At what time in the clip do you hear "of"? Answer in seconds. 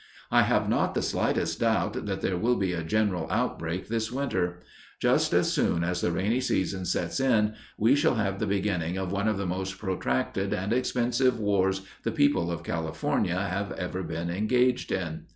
8.97-9.11, 9.27-9.37, 12.51-12.63